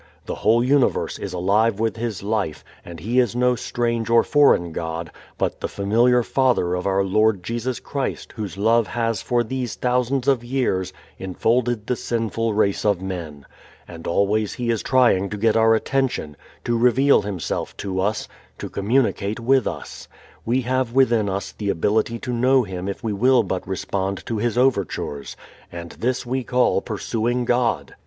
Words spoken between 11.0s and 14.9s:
enfolded the sinful race of men. And always He is